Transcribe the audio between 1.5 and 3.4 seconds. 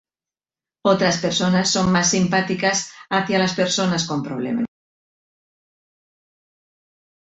son más simpáticas hacia